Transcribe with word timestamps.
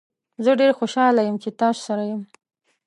زه 0.43 0.51
ډیر 0.59 0.71
خوشحاله 0.79 1.21
یم 1.27 1.37
چې 1.43 1.49
تاسو 1.61 1.81
سره 1.87 2.03
یم. 2.11 2.21